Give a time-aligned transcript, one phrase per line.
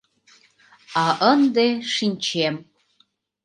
[1.03, 2.55] А, ынде шинчем!